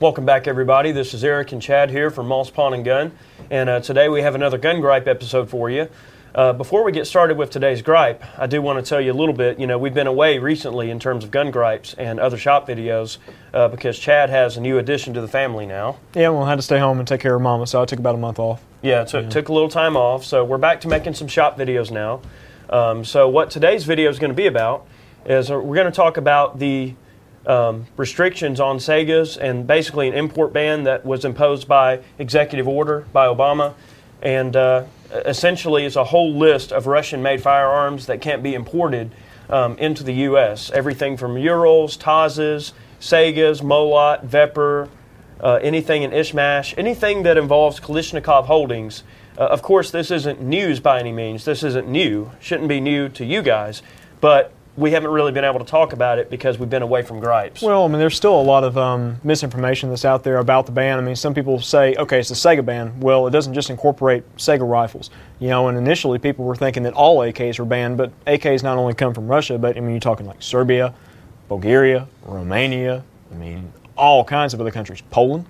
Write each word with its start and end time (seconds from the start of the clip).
Welcome 0.00 0.26
back, 0.26 0.48
everybody. 0.48 0.90
This 0.90 1.14
is 1.14 1.22
Eric 1.22 1.52
and 1.52 1.62
Chad 1.62 1.88
here 1.88 2.10
from 2.10 2.26
Moss 2.26 2.50
Pawn 2.50 2.74
and 2.74 2.84
Gun, 2.84 3.12
and 3.48 3.70
uh, 3.70 3.78
today 3.78 4.08
we 4.08 4.22
have 4.22 4.34
another 4.34 4.58
gun 4.58 4.80
gripe 4.80 5.06
episode 5.06 5.48
for 5.48 5.70
you. 5.70 5.88
Uh, 6.34 6.52
before 6.52 6.82
we 6.82 6.90
get 6.90 7.06
started 7.06 7.38
with 7.38 7.50
today's 7.50 7.80
gripe, 7.80 8.24
I 8.36 8.48
do 8.48 8.60
want 8.60 8.84
to 8.84 8.88
tell 8.88 9.00
you 9.00 9.12
a 9.12 9.14
little 9.14 9.32
bit. 9.32 9.60
You 9.60 9.68
know, 9.68 9.78
we've 9.78 9.94
been 9.94 10.08
away 10.08 10.40
recently 10.40 10.90
in 10.90 10.98
terms 10.98 11.22
of 11.22 11.30
gun 11.30 11.52
gripes 11.52 11.94
and 11.94 12.18
other 12.18 12.36
shop 12.36 12.66
videos 12.66 13.18
uh, 13.54 13.68
because 13.68 13.96
Chad 13.96 14.30
has 14.30 14.56
a 14.56 14.60
new 14.60 14.78
addition 14.78 15.14
to 15.14 15.20
the 15.20 15.28
family 15.28 15.64
now. 15.64 15.98
Yeah, 16.12 16.30
well, 16.30 16.42
I 16.42 16.48
had 16.50 16.56
to 16.56 16.62
stay 16.62 16.80
home 16.80 16.98
and 16.98 17.06
take 17.06 17.20
care 17.20 17.36
of 17.36 17.40
Mama, 17.40 17.64
so 17.68 17.80
I 17.80 17.84
took 17.84 18.00
about 18.00 18.16
a 18.16 18.18
month 18.18 18.40
off. 18.40 18.64
Yeah, 18.82 19.04
so 19.04 19.20
it 19.20 19.30
took 19.30 19.48
a 19.48 19.52
little 19.52 19.68
time 19.68 19.96
off. 19.96 20.24
So 20.24 20.44
we're 20.44 20.58
back 20.58 20.80
to 20.80 20.88
making 20.88 21.14
some 21.14 21.28
shop 21.28 21.56
videos 21.56 21.92
now. 21.92 22.20
Um, 22.68 23.04
so 23.04 23.28
what 23.28 23.48
today's 23.48 23.84
video 23.84 24.10
is 24.10 24.18
going 24.18 24.32
to 24.32 24.36
be 24.36 24.48
about 24.48 24.88
is 25.24 25.52
uh, 25.52 25.60
we're 25.60 25.76
going 25.76 25.86
to 25.86 25.92
talk 25.92 26.16
about 26.16 26.58
the 26.58 26.94
um, 27.46 27.86
restrictions 27.96 28.60
on 28.60 28.78
Saigas 28.78 29.36
and 29.36 29.66
basically 29.66 30.08
an 30.08 30.14
import 30.14 30.52
ban 30.52 30.84
that 30.84 31.04
was 31.04 31.24
imposed 31.24 31.68
by 31.68 32.00
executive 32.18 32.66
order 32.66 33.06
by 33.12 33.26
Obama, 33.26 33.74
and 34.22 34.56
uh, 34.56 34.84
essentially 35.12 35.84
is 35.84 35.96
a 35.96 36.04
whole 36.04 36.34
list 36.34 36.72
of 36.72 36.86
Russian-made 36.86 37.42
firearms 37.42 38.06
that 38.06 38.20
can't 38.20 38.42
be 38.42 38.54
imported 38.54 39.10
um, 39.50 39.76
into 39.78 40.02
the 40.02 40.14
U.S. 40.14 40.70
Everything 40.70 41.16
from 41.16 41.36
Urals, 41.36 41.96
Tazas, 41.96 42.72
Saigas, 43.00 43.60
Molot, 43.60 44.26
Vepr, 44.26 44.88
uh, 45.40 45.58
anything 45.62 46.02
in 46.02 46.10
Izhmash, 46.10 46.74
anything 46.78 47.22
that 47.24 47.36
involves 47.36 47.80
Kalashnikov 47.80 48.46
holdings. 48.46 49.04
Uh, 49.36 49.42
of 49.46 49.62
course, 49.62 49.90
this 49.90 50.10
isn't 50.10 50.40
news 50.40 50.80
by 50.80 51.00
any 51.00 51.12
means. 51.12 51.44
This 51.44 51.62
isn't 51.62 51.88
new. 51.88 52.30
Shouldn't 52.40 52.68
be 52.68 52.80
new 52.80 53.08
to 53.10 53.24
you 53.24 53.42
guys, 53.42 53.82
but 54.20 54.52
we 54.76 54.90
haven't 54.90 55.10
really 55.10 55.30
been 55.30 55.44
able 55.44 55.60
to 55.60 55.64
talk 55.64 55.92
about 55.92 56.18
it 56.18 56.30
because 56.30 56.58
we've 56.58 56.68
been 56.70 56.82
away 56.82 57.02
from 57.02 57.20
gripes. 57.20 57.62
Well, 57.62 57.84
I 57.84 57.88
mean, 57.88 57.98
there's 58.00 58.16
still 58.16 58.38
a 58.40 58.42
lot 58.42 58.64
of 58.64 58.76
um, 58.76 59.16
misinformation 59.22 59.88
that's 59.88 60.04
out 60.04 60.24
there 60.24 60.38
about 60.38 60.66
the 60.66 60.72
ban. 60.72 60.98
I 60.98 61.00
mean, 61.00 61.14
some 61.14 61.32
people 61.32 61.60
say, 61.60 61.94
okay, 61.94 62.18
it's 62.18 62.30
a 62.30 62.34
Saiga 62.34 62.64
ban. 62.64 62.98
Well, 62.98 63.26
it 63.28 63.30
doesn't 63.30 63.54
just 63.54 63.70
incorporate 63.70 64.24
Saiga 64.36 64.68
rifles. 64.68 65.10
You 65.38 65.48
know, 65.48 65.68
and 65.68 65.78
initially 65.78 66.18
people 66.18 66.44
were 66.44 66.56
thinking 66.56 66.82
that 66.84 66.92
all 66.94 67.18
AKs 67.18 67.58
were 67.60 67.64
banned, 67.64 67.96
but 67.98 68.10
AKs 68.24 68.62
not 68.64 68.76
only 68.78 68.94
come 68.94 69.14
from 69.14 69.28
Russia, 69.28 69.58
but 69.58 69.76
I 69.76 69.80
mean, 69.80 69.90
you're 69.92 70.00
talking 70.00 70.26
like 70.26 70.42
Serbia, 70.42 70.92
Bulgaria, 71.48 72.08
Romania, 72.24 73.04
I 73.32 73.36
mean, 73.36 73.72
all 73.96 74.24
kinds 74.24 74.54
of 74.54 74.60
other 74.60 74.70
countries. 74.72 75.02
Poland. 75.10 75.44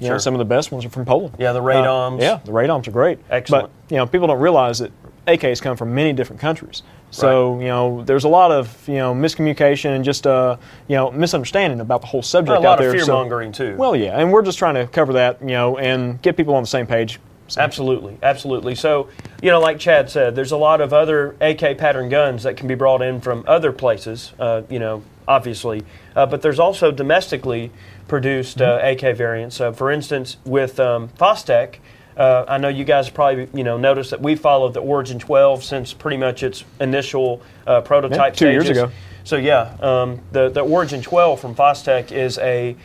You 0.00 0.08
know, 0.08 0.18
some 0.18 0.34
of 0.34 0.38
the 0.38 0.44
best 0.44 0.72
ones 0.72 0.84
are 0.84 0.88
from 0.88 1.04
Poland. 1.04 1.36
Yeah, 1.38 1.52
the 1.52 1.60
Uh, 1.62 1.66
Radoms. 1.66 2.20
yeah, 2.20 2.40
the 2.44 2.50
Radoms 2.50 2.88
are 2.88 2.90
great. 2.90 3.18
Excellent. 3.30 3.64
But, 3.88 3.92
you 3.94 3.98
know, 3.98 4.06
people 4.06 4.26
don't 4.26 4.40
realize 4.40 4.80
that 4.80 4.90
AKs 5.26 5.60
come 5.62 5.76
from 5.76 5.94
many 5.94 6.12
different 6.12 6.40
countries. 6.40 6.82
So, 7.10 7.58
you 7.60 7.66
know, 7.66 8.02
there's 8.04 8.24
a 8.24 8.28
lot 8.28 8.50
of, 8.50 8.88
you 8.88 8.94
know, 8.96 9.14
miscommunication 9.14 9.94
and 9.94 10.02
just, 10.02 10.26
uh, 10.26 10.56
you 10.88 10.96
know, 10.96 11.10
misunderstanding 11.10 11.80
about 11.80 12.00
the 12.00 12.06
whole 12.06 12.22
subject 12.22 12.54
a 12.54 12.58
out 12.58 12.62
lot 12.62 12.84
of 12.84 12.90
fear 12.90 13.04
So- 13.04 13.12
mongering 13.12 13.52
too. 13.52 13.76
well, 13.76 13.94
yeah, 13.94 14.18
and 14.18 14.32
we're 14.32 14.40
just 14.42 14.58
trying 14.58 14.76
to 14.76 14.86
cover 14.86 15.12
that, 15.12 15.36
you 15.42 15.48
know, 15.48 15.76
and 15.76 16.20
get 16.22 16.38
people 16.38 16.54
on 16.54 16.62
the 16.62 16.66
same 16.68 16.86
page. 16.86 17.20
So- 17.48 17.60
Absolutely, 17.60 18.16
absolutely. 18.22 18.74
So, 18.74 19.08
you 19.42 19.50
know, 19.50 19.60
like 19.60 19.78
Chad 19.78 20.08
said, 20.08 20.34
there's 20.34 20.52
a 20.52 20.56
lot 20.56 20.80
of 20.80 20.94
other 20.94 21.36
AK 21.42 21.74
pattern 21.76 22.08
guns 22.08 22.44
that 22.44 22.56
can 22.56 22.66
be 22.66 22.74
brought 22.74 23.02
in 23.02 23.20
from 23.20 23.44
other 23.46 23.72
places, 23.72 24.32
uh, 24.40 24.62
you 24.70 24.78
know, 24.78 25.02
obviously. 25.28 25.82
Uh, 26.16 26.24
but 26.24 26.40
there's 26.40 26.58
also 26.58 26.90
domestically 26.90 27.70
produced 28.08 28.62
uh, 28.62 28.80
AK 28.82 29.14
variants. 29.14 29.56
So, 29.56 29.70
for 29.72 29.90
instance, 29.90 30.38
with 30.46 30.80
um, 30.80 31.10
Fostech, 31.18 31.74
uh, 32.16 32.44
I 32.46 32.58
know 32.58 32.68
you 32.68 32.84
guys 32.84 33.08
probably, 33.08 33.48
you 33.54 33.64
know, 33.64 33.76
noticed 33.76 34.10
that 34.10 34.20
we 34.20 34.34
followed 34.34 34.74
the 34.74 34.80
Origin 34.80 35.18
12 35.18 35.64
since 35.64 35.92
pretty 35.92 36.16
much 36.16 36.42
its 36.42 36.64
initial 36.80 37.42
uh, 37.66 37.80
prototype 37.80 38.34
two 38.34 38.50
years 38.50 38.68
ago. 38.68 38.90
So, 39.24 39.36
yeah, 39.36 39.76
um, 39.80 40.20
the, 40.32 40.48
the 40.48 40.62
Origin 40.62 41.00
12 41.00 41.40
from 41.40 41.54
Fostech 41.54 42.12
is 42.12 42.38
a 42.38 42.76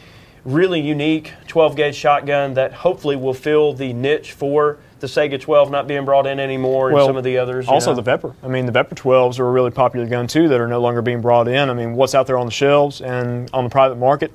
really 0.45 0.79
unique 0.79 1.33
12 1.47 1.75
gauge 1.75 1.95
shotgun 1.95 2.53
that 2.53 2.71
hopefully 2.71 3.15
will 3.15 3.33
fill 3.33 3.73
the 3.73 3.91
niche 3.91 4.31
for 4.31 4.77
the 4.99 5.07
Saiga 5.07 5.39
12 5.39 5.69
not 5.69 5.87
being 5.87 6.05
brought 6.05 6.25
in 6.25 6.39
anymore 6.39 6.89
and 6.89 6.99
some 7.05 7.17
of 7.17 7.23
the 7.23 7.37
others. 7.37 7.67
Also, 7.67 7.93
know. 7.93 8.01
the 8.01 8.17
Vepr. 8.17 8.33
I 8.41 8.47
mean, 8.47 8.65
the 8.65 8.71
Vepr 8.71 8.93
12s 8.93 9.39
are 9.39 9.47
a 9.47 9.51
really 9.51 9.71
popular 9.71 10.07
gun, 10.07 10.27
too, 10.27 10.47
that 10.47 10.59
are 10.59 10.67
no 10.67 10.79
longer 10.79 11.01
being 11.01 11.21
brought 11.21 11.47
in. 11.47 11.69
I 11.69 11.73
mean, 11.73 11.93
what's 11.93 12.15
out 12.15 12.27
there 12.27 12.37
on 12.37 12.45
the 12.45 12.51
shelves 12.51 13.01
and 13.01 13.49
on 13.53 13.63
the 13.63 13.69
private 13.69 13.97
market 13.97 14.31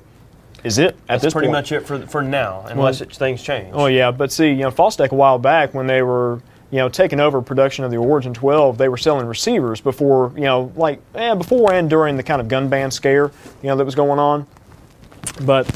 is 0.63 0.77
it 0.77 0.89
at 0.89 1.07
That's 1.07 1.23
this 1.23 1.33
pretty 1.33 1.47
point. 1.47 1.57
much 1.57 1.71
it 1.71 1.85
for, 1.85 1.99
for 2.07 2.21
now, 2.21 2.65
unless 2.67 3.01
it, 3.01 3.13
things 3.15 3.41
change. 3.43 3.69
Oh 3.73 3.87
yeah, 3.87 4.11
but 4.11 4.31
see, 4.31 4.49
you 4.49 4.55
know, 4.57 4.71
Fostech 4.71 5.09
a 5.11 5.15
while 5.15 5.37
back 5.39 5.73
when 5.73 5.87
they 5.87 6.01
were, 6.01 6.41
you 6.71 6.77
know, 6.79 6.89
taking 6.89 7.19
over 7.19 7.41
production 7.41 7.83
of 7.85 7.91
the 7.91 7.97
Origin 7.97 8.33
12, 8.33 8.77
they 8.77 8.87
were 8.89 8.97
selling 8.97 9.25
receivers 9.27 9.81
before, 9.81 10.31
you 10.35 10.41
know, 10.43 10.71
like 10.75 11.01
eh, 11.15 11.33
before 11.35 11.73
and 11.73 11.89
during 11.89 12.17
the 12.17 12.23
kind 12.23 12.39
of 12.41 12.47
gun 12.47 12.69
ban 12.69 12.89
scare, 12.91 13.31
you 13.61 13.67
know, 13.69 13.75
that 13.75 13.85
was 13.85 13.95
going 13.95 14.19
on. 14.19 14.47
But 15.45 15.69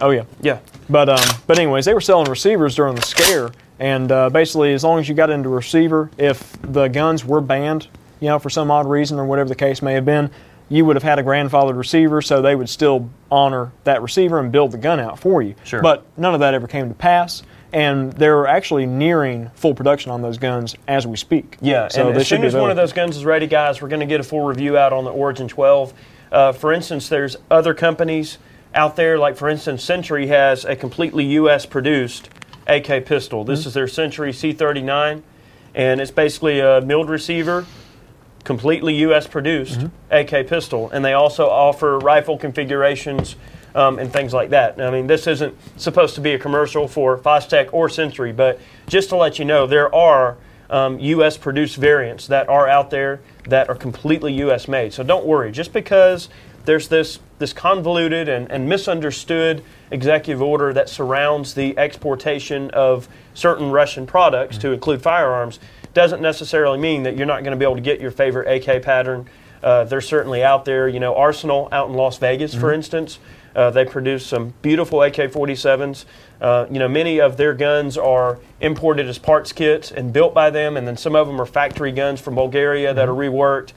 oh 0.00 0.10
yeah, 0.10 0.24
Yeah. 0.40 0.58
but 0.88 1.08
um, 1.08 1.40
but 1.46 1.58
anyways, 1.58 1.84
they 1.84 1.94
were 1.94 2.00
selling 2.00 2.28
receivers 2.30 2.74
during 2.76 2.94
the 2.94 3.02
scare, 3.02 3.50
and 3.78 4.10
uh, 4.12 4.30
basically, 4.30 4.72
as 4.74 4.84
long 4.84 4.98
as 4.98 5.08
you 5.08 5.14
got 5.14 5.30
into 5.30 5.48
a 5.48 5.52
receiver, 5.56 6.10
if 6.18 6.56
the 6.62 6.88
guns 6.88 7.24
were 7.24 7.40
banned, 7.40 7.88
you 8.20 8.28
know, 8.28 8.38
for 8.38 8.50
some 8.50 8.70
odd 8.70 8.86
reason 8.88 9.18
or 9.18 9.24
whatever 9.24 9.48
the 9.48 9.54
case 9.54 9.82
may 9.82 9.94
have 9.94 10.04
been, 10.04 10.30
you 10.68 10.84
would 10.84 10.96
have 10.96 11.02
had 11.02 11.18
a 11.18 11.22
grandfathered 11.22 11.76
receiver, 11.76 12.20
so 12.22 12.42
they 12.42 12.54
would 12.54 12.68
still 12.68 13.08
honor 13.30 13.72
that 13.84 14.02
receiver 14.02 14.38
and 14.38 14.52
build 14.52 14.72
the 14.72 14.78
gun 14.78 15.00
out 15.00 15.18
for 15.18 15.40
you. 15.42 15.54
Sure. 15.64 15.80
But 15.82 16.04
none 16.16 16.34
of 16.34 16.40
that 16.40 16.54
ever 16.54 16.66
came 16.66 16.88
to 16.88 16.94
pass, 16.94 17.42
and 17.72 18.12
they're 18.14 18.46
actually 18.46 18.86
nearing 18.86 19.50
full 19.54 19.74
production 19.74 20.10
on 20.10 20.20
those 20.22 20.38
guns 20.38 20.74
as 20.86 21.06
we 21.06 21.16
speak. 21.16 21.56
Yeah, 21.60 21.88
so 21.88 22.10
as 22.10 22.26
soon 22.28 22.44
as 22.44 22.54
one 22.54 22.70
of 22.70 22.76
those 22.76 22.92
guns 22.92 23.16
is 23.16 23.24
ready, 23.24 23.46
guys, 23.46 23.80
we're 23.80 23.88
going 23.88 24.00
to 24.00 24.06
get 24.06 24.20
a 24.20 24.24
full 24.24 24.46
review 24.46 24.76
out 24.76 24.92
on 24.92 25.04
the 25.04 25.10
Origin 25.10 25.48
12. 25.48 25.92
Uh, 26.30 26.52
for 26.52 26.72
instance, 26.72 27.08
there's 27.08 27.36
other 27.50 27.72
companies 27.74 28.38
out 28.74 28.96
there, 28.96 29.18
like 29.18 29.36
for 29.36 29.48
instance, 29.48 29.82
Century 29.82 30.26
has 30.26 30.64
a 30.66 30.76
completely 30.76 31.24
U.S. 31.24 31.64
produced 31.64 32.28
AK 32.66 33.06
pistol. 33.06 33.44
This 33.44 33.60
Mm-hmm. 33.60 33.68
is 33.68 33.74
their 33.74 33.88
Century 33.88 34.32
C39, 34.32 35.22
and 35.74 36.00
it's 36.02 36.10
basically 36.10 36.60
a 36.60 36.82
milled 36.82 37.08
receiver, 37.08 37.64
completely 38.48 38.94
U.S. 39.08 39.26
produced 39.26 39.80
Mm-hmm. 39.80 40.30
AK 40.40 40.48
pistol, 40.48 40.88
and 40.90 41.04
they 41.04 41.12
also 41.12 41.46
offer 41.48 41.98
rifle 41.98 42.38
configurations. 42.38 43.36
Um, 43.74 43.98
and 43.98 44.10
things 44.10 44.32
like 44.32 44.50
that. 44.50 44.80
I 44.80 44.90
mean, 44.90 45.06
this 45.06 45.26
isn't 45.26 45.54
supposed 45.76 46.14
to 46.14 46.22
be 46.22 46.32
a 46.32 46.38
commercial 46.38 46.88
for 46.88 47.18
Fostech 47.18 47.68
or 47.72 47.90
Century, 47.90 48.32
but 48.32 48.58
just 48.88 49.10
to 49.10 49.16
let 49.16 49.38
you 49.38 49.44
know, 49.44 49.66
there 49.66 49.94
are 49.94 50.38
um, 50.70 50.98
U.S. 50.98 51.36
produced 51.36 51.76
variants 51.76 52.26
that 52.28 52.48
are 52.48 52.66
out 52.66 52.90
there 52.90 53.20
that 53.44 53.68
are 53.68 53.74
completely 53.74 54.32
U.S. 54.44 54.68
made. 54.68 54.94
So 54.94 55.04
don't 55.04 55.26
worry. 55.26 55.52
Just 55.52 55.74
because 55.74 56.30
there's 56.64 56.88
this 56.88 57.20
this 57.38 57.52
convoluted 57.52 58.28
and, 58.28 58.50
and 58.50 58.68
misunderstood 58.68 59.62
executive 59.90 60.42
order 60.42 60.72
that 60.72 60.88
surrounds 60.88 61.54
the 61.54 61.76
exportation 61.78 62.70
of 62.70 63.06
certain 63.34 63.70
Russian 63.70 64.06
products 64.06 64.58
to 64.58 64.72
include 64.72 65.02
firearms 65.02 65.60
doesn't 65.94 66.20
necessarily 66.20 66.78
mean 66.78 67.02
that 67.04 67.16
you're 67.16 67.26
not 67.26 67.42
going 67.42 67.52
to 67.52 67.56
be 67.56 67.64
able 67.64 67.76
to 67.76 67.80
get 67.80 68.00
your 68.00 68.10
favorite 68.10 68.46
AK 68.46 68.82
pattern. 68.82 69.28
Uh, 69.62 69.84
they're 69.84 70.00
certainly 70.00 70.42
out 70.42 70.64
there. 70.64 70.88
You 70.88 71.00
know, 71.00 71.14
Arsenal 71.14 71.68
out 71.72 71.88
in 71.88 71.94
Las 71.94 72.18
Vegas, 72.18 72.54
for 72.54 72.72
instance, 72.72 73.18
uh, 73.56 73.70
they 73.70 73.84
produce 73.84 74.24
some 74.24 74.54
beautiful 74.62 75.02
AK-47s. 75.02 76.04
Uh, 76.40 76.66
you 76.70 76.78
know, 76.78 76.88
many 76.88 77.20
of 77.20 77.36
their 77.36 77.54
guns 77.54 77.98
are 77.98 78.38
imported 78.60 79.08
as 79.08 79.18
parts 79.18 79.52
kits 79.52 79.90
and 79.90 80.12
built 80.12 80.32
by 80.32 80.50
them, 80.50 80.76
and 80.76 80.86
then 80.86 80.96
some 80.96 81.16
of 81.16 81.26
them 81.26 81.40
are 81.40 81.46
factory 81.46 81.90
guns 81.90 82.20
from 82.20 82.36
Bulgaria 82.36 82.94
that 82.94 83.08
are 83.08 83.14
reworked. 83.14 83.72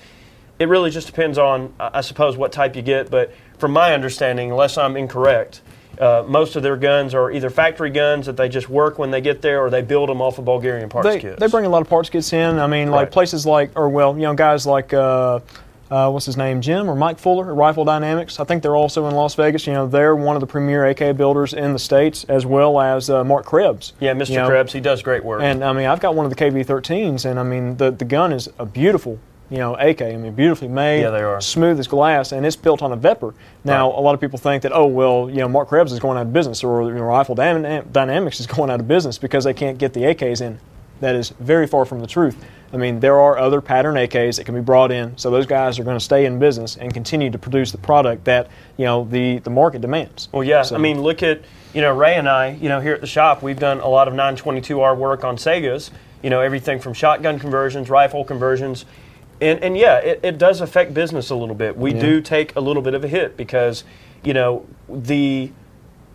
It 0.59 0.67
really 0.67 0.91
just 0.91 1.07
depends 1.07 1.39
on, 1.39 1.73
I 1.79 1.89
I 1.95 2.01
suppose, 2.01 2.37
what 2.37 2.51
type 2.51 2.75
you 2.75 2.83
get. 2.83 3.09
But 3.09 3.33
from 3.57 3.71
my 3.71 3.93
understanding, 3.93 4.51
unless 4.51 4.77
I'm 4.77 4.95
incorrect, 4.95 5.61
uh, 5.99 6.23
most 6.27 6.55
of 6.55 6.63
their 6.63 6.77
guns 6.77 7.13
are 7.13 7.31
either 7.31 7.49
factory 7.49 7.89
guns 7.89 8.25
that 8.25 8.37
they 8.37 8.49
just 8.49 8.69
work 8.69 8.97
when 8.97 9.11
they 9.11 9.21
get 9.21 9.41
there, 9.41 9.61
or 9.63 9.69
they 9.69 9.81
build 9.81 10.09
them 10.09 10.21
off 10.21 10.37
of 10.39 10.45
Bulgarian 10.45 10.89
parts 10.89 11.07
they, 11.07 11.19
kits. 11.19 11.39
they 11.39 11.47
bring 11.47 11.65
a 11.65 11.69
lot 11.69 11.81
of 11.81 11.89
parts 11.89 12.09
kits 12.09 12.31
in. 12.33 12.59
I 12.59 12.67
mean, 12.67 12.89
like 12.89 13.05
Right. 13.05 13.11
places 13.11 13.45
like, 13.45 13.71
or 13.75 13.89
well, 13.89 14.15
you 14.15 14.21
know, 14.23 14.33
guys 14.33 14.65
like, 14.65 14.93
uh, 14.93 15.39
uh, 15.91 16.09
what's 16.09 16.25
his 16.25 16.37
name, 16.37 16.61
Jim 16.61 16.89
or 16.89 16.95
Mike 16.95 17.19
Fuller 17.19 17.49
at 17.49 17.55
Rifle 17.55 17.83
Dynamics. 17.83 18.39
I 18.39 18.45
think 18.45 18.63
they're 18.63 18.77
also 18.77 19.07
in 19.07 19.15
Las 19.15 19.35
Vegas. 19.35 19.67
You 19.67 19.73
know, 19.73 19.87
they're 19.87 20.15
one 20.15 20.37
of 20.37 20.39
the 20.39 20.47
premier 20.47 20.85
AK 20.85 21.17
builders 21.17 21.53
in 21.53 21.73
the 21.73 21.79
states, 21.79 22.23
as 22.29 22.45
well 22.45 22.79
as 22.79 23.09
uh, 23.09 23.25
Mark 23.25 23.45
Krebs. 23.45 23.91
yeah, 23.99 24.13
Mr. 24.13 24.29
you 24.29 24.35
know. 24.37 24.47
Krebs, 24.47 24.71
he 24.71 24.79
does 24.79 25.01
great 25.03 25.23
work. 25.25 25.41
And 25.41 25.61
I 25.63 25.73
mean, 25.73 25.87
I've 25.87 25.99
got 25.99 26.15
one 26.15 26.25
of 26.25 26.29
the 26.29 26.37
KV13s, 26.37 27.25
and 27.29 27.37
I 27.37 27.43
mean, 27.43 27.75
the 27.75 27.91
the 27.91 28.05
gun 28.05 28.31
is 28.31 28.47
a 28.57 28.65
beautiful. 28.65 29.19
You 29.51 29.57
know, 29.57 29.75
AK. 29.75 30.01
I 30.01 30.15
mean, 30.15 30.33
beautifully 30.33 30.69
made. 30.69 31.01
Yeah, 31.01 31.09
they 31.09 31.21
are. 31.21 31.41
Smooth 31.41 31.77
as 31.77 31.87
glass, 31.87 32.31
and 32.31 32.45
it's 32.45 32.55
built 32.55 32.81
on 32.81 32.93
a 32.93 32.97
Vepr. 32.97 33.33
Now, 33.65 33.89
Right. 33.91 33.99
a 33.99 34.01
lot 34.01 34.13
of 34.15 34.21
people 34.21 34.39
think 34.39 34.63
that, 34.63 34.71
oh, 34.73 34.85
well, 34.85 35.29
you 35.29 35.35
know, 35.37 35.49
Mark 35.49 35.67
Krebs 35.67 35.91
is 35.91 35.99
going 35.99 36.17
out 36.17 36.21
of 36.21 36.33
business, 36.33 36.63
or 36.63 36.83
you 36.83 36.93
know, 36.95 37.01
Rifle 37.03 37.35
Dynam- 37.35 37.91
Dynamics 37.91 38.39
is 38.39 38.47
going 38.47 38.69
out 38.71 38.79
of 38.79 38.87
business 38.87 39.17
because 39.17 39.43
they 39.43 39.53
can't 39.53 39.77
get 39.77 39.91
the 39.93 40.05
AKs 40.05 40.39
in. 40.41 40.59
That 41.01 41.15
is 41.15 41.33
very 41.39 41.67
far 41.67 41.83
from 41.83 41.99
the 41.99 42.07
truth. 42.07 42.37
I 42.73 42.77
mean, 42.77 43.01
there 43.01 43.19
are 43.19 43.37
other 43.37 43.59
pattern 43.59 43.95
AKs 43.97 44.37
that 44.37 44.45
can 44.45 44.55
be 44.55 44.61
brought 44.61 44.91
in, 44.91 45.17
so 45.17 45.29
those 45.29 45.45
guys 45.47 45.77
are 45.79 45.83
going 45.83 45.97
to 45.97 46.03
stay 46.03 46.25
in 46.25 46.39
business 46.39 46.77
and 46.77 46.93
continue 46.93 47.29
to 47.31 47.37
produce 47.37 47.71
the 47.73 47.77
product 47.77 48.23
that 48.25 48.47
you 48.77 48.85
know 48.85 49.05
the 49.09 49.39
the 49.39 49.49
market 49.49 49.81
demands. 49.81 50.29
Well, 50.31 50.43
yeah. 50.45 50.61
So- 50.61 50.75
I 50.75 50.77
mean, 50.77 51.01
look 51.01 51.23
at 51.23 51.41
you 51.73 51.81
know 51.81 51.91
Ray 51.93 52.15
and 52.15 52.29
I. 52.29 52.51
You 52.61 52.69
know, 52.69 52.79
here 52.79 52.93
at 52.93 53.01
the 53.01 53.07
shop, 53.07 53.41
we've 53.43 53.59
done 53.59 53.79
a 53.81 53.87
lot 53.89 54.07
of 54.07 54.13
922R 54.13 54.95
work 54.95 55.25
on 55.25 55.35
Saigas. 55.35 55.89
You 56.21 56.29
know, 56.29 56.39
everything 56.39 56.79
from 56.79 56.93
shotgun 56.93 57.39
conversions, 57.39 57.89
rifle 57.89 58.23
conversions, 58.23 58.85
and 59.41 59.61
and 59.63 59.75
yeah, 59.77 59.97
it, 59.97 60.19
it 60.23 60.37
does 60.37 60.61
affect 60.61 60.93
business 60.93 61.29
a 61.29 61.35
little 61.35 61.55
bit. 61.55 61.75
We 61.77 61.93
Yeah. 61.93 61.99
do 62.01 62.21
take 62.21 62.55
a 62.55 62.61
little 62.61 62.81
bit 62.81 62.93
of 62.93 63.03
a 63.03 63.07
hit 63.07 63.35
because 63.35 63.83
you 64.23 64.33
know 64.33 64.65
the 64.87 65.51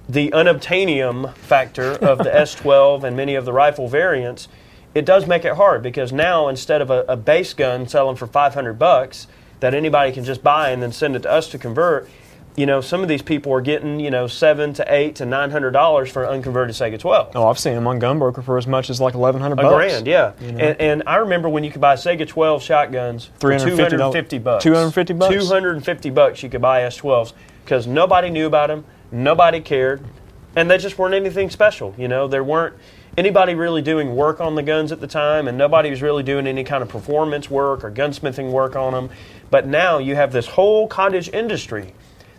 the 0.08 0.30
unobtainium 0.30 1.34
factor 1.34 1.92
of 1.94 2.18
the 2.18 2.30
S12 2.30 3.02
and 3.02 3.16
many 3.16 3.34
of 3.34 3.44
the 3.44 3.52
rifle 3.52 3.88
variants, 3.88 4.46
it 4.94 5.04
does 5.04 5.26
make 5.26 5.44
it 5.44 5.54
hard 5.54 5.82
because 5.82 6.12
now 6.12 6.46
instead 6.48 6.80
of 6.80 6.90
a, 6.90 7.04
a 7.08 7.16
base 7.16 7.52
gun 7.52 7.88
selling 7.88 8.14
for 8.14 8.28
500 8.28 8.78
bucks 8.78 9.26
that 9.58 9.74
anybody 9.74 10.12
can 10.12 10.22
just 10.22 10.44
buy 10.44 10.70
and 10.70 10.80
then 10.80 10.92
send 10.92 11.16
it 11.16 11.22
to 11.22 11.30
us 11.30 11.48
to 11.48 11.58
convert, 11.58 12.08
you 12.56 12.64
know, 12.64 12.80
some 12.80 13.02
of 13.02 13.08
these 13.08 13.20
people 13.22 13.52
are 13.52 13.60
getting, 13.60 14.00
you 14.00 14.10
know, 14.10 14.26
seven 14.26 14.72
to 14.74 14.92
eight 14.92 15.16
to 15.16 15.26
nine 15.26 15.50
hundred 15.50 15.72
dollars 15.72 16.10
for 16.10 16.24
an 16.24 16.30
unconverted 16.30 16.74
Saiga 16.74 16.98
12. 16.98 17.32
Oh, 17.36 17.48
I've 17.48 17.58
seen 17.58 17.74
them 17.74 17.86
on 17.86 18.00
Gunbroker 18.00 18.42
for 18.42 18.56
as 18.56 18.66
much 18.66 18.88
as 18.88 19.00
like 19.00 19.14
eleven 19.14 19.40
hundred 19.42 19.60
A 19.60 19.62
bucks. 19.62 19.74
grand, 19.74 20.06
yeah. 20.06 20.32
And, 20.40 20.80
and 20.80 21.02
I 21.06 21.16
remember 21.16 21.48
when 21.48 21.64
you 21.64 21.70
could 21.70 21.82
buy 21.82 21.94
Saiga 21.94 22.26
12 22.26 22.62
shotguns 22.62 23.30
for 23.38 23.50
$350 23.50 23.90
250 23.90 24.38
bucks. 24.38 24.64
250 24.64 25.14
bucks? 25.14 25.34
250 25.34 26.10
bucks 26.10 26.42
you 26.42 26.48
could 26.48 26.62
buy 26.62 26.80
S12s 26.80 27.34
because 27.64 27.86
nobody 27.86 28.30
knew 28.30 28.46
about 28.46 28.68
them, 28.68 28.84
nobody 29.12 29.60
cared, 29.60 30.02
and 30.54 30.70
they 30.70 30.78
just 30.78 30.98
weren't 30.98 31.14
anything 31.14 31.50
special. 31.50 31.94
You 31.98 32.08
know, 32.08 32.26
there 32.26 32.44
weren't 32.44 32.74
anybody 33.18 33.54
really 33.54 33.82
doing 33.82 34.16
work 34.16 34.40
on 34.40 34.54
the 34.54 34.62
guns 34.62 34.92
at 34.92 35.00
the 35.00 35.06
time, 35.06 35.46
and 35.46 35.58
nobody 35.58 35.90
was 35.90 36.00
really 36.00 36.22
doing 36.22 36.46
any 36.46 36.64
kind 36.64 36.82
of 36.82 36.88
performance 36.88 37.50
work 37.50 37.84
or 37.84 37.90
gunsmithing 37.90 38.50
work 38.50 38.76
on 38.76 38.92
them. 38.94 39.10
But 39.50 39.66
now 39.66 39.98
you 39.98 40.14
have 40.14 40.32
this 40.32 40.46
whole 40.46 40.88
cottage 40.88 41.28
industry 41.28 41.92